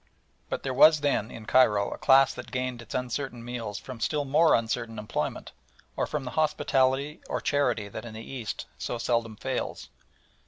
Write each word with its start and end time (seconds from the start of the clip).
But 0.49 0.63
there 0.63 0.73
was 0.73 1.01
then 1.01 1.29
in 1.29 1.45
Cairo 1.45 1.91
a 1.91 1.97
class 1.99 2.33
that 2.33 2.49
gained 2.49 2.81
its 2.81 2.95
uncertain 2.95 3.45
meals 3.45 3.77
from 3.77 3.99
still 3.99 4.25
more 4.25 4.55
uncertain 4.55 4.97
employment, 4.97 5.51
or 5.95 6.07
from 6.07 6.23
the 6.23 6.31
hospitality 6.31 7.21
or 7.29 7.39
charity 7.39 7.87
that 7.87 8.03
in 8.05 8.15
the 8.15 8.23
East 8.25 8.65
so 8.79 8.97
seldom 8.97 9.35
fails. 9.35 9.89